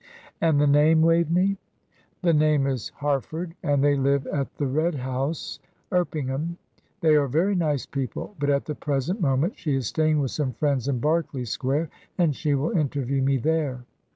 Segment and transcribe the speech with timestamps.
[0.41, 1.57] "And the name, Waveney?"
[2.23, 5.59] "The name is Harford, and they live at the 'Red House,'
[5.91, 6.57] Erpingham.
[7.01, 10.53] They are very nice people, but at the present moment she is staying with some
[10.53, 13.85] friends in Berkeley Square, and she will interview me there."